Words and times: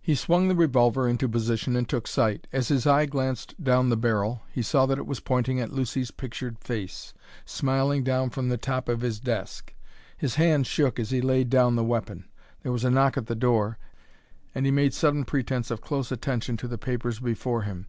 He 0.00 0.14
swung 0.14 0.48
the 0.48 0.54
revolver 0.54 1.06
into 1.06 1.28
position 1.28 1.76
and 1.76 1.86
took 1.86 2.06
sight. 2.06 2.46
As 2.50 2.68
his 2.68 2.86
eye 2.86 3.04
glanced 3.04 3.62
down 3.62 3.90
the 3.90 3.94
barrel 3.98 4.40
he 4.50 4.62
saw 4.62 4.86
that 4.86 4.96
it 4.96 5.06
was 5.06 5.20
pointing 5.20 5.60
at 5.60 5.70
Lucy's 5.70 6.10
pictured 6.10 6.58
face, 6.60 7.12
smiling 7.44 8.02
down 8.02 8.30
from 8.30 8.48
the 8.48 8.56
top 8.56 8.88
of 8.88 9.02
his 9.02 9.20
desk; 9.20 9.74
his 10.16 10.36
hand 10.36 10.66
shook 10.66 10.98
as 10.98 11.10
he 11.10 11.20
laid 11.20 11.50
down 11.50 11.76
the 11.76 11.84
weapon. 11.84 12.24
There 12.62 12.72
was 12.72 12.84
a 12.84 12.90
knock 12.90 13.18
at 13.18 13.26
the 13.26 13.34
door, 13.34 13.76
and 14.54 14.64
he 14.64 14.72
made 14.72 14.94
sudden 14.94 15.26
pretence 15.26 15.70
of 15.70 15.82
close 15.82 16.10
attention 16.10 16.56
to 16.56 16.66
the 16.66 16.78
papers 16.78 17.20
before 17.20 17.64
him. 17.64 17.86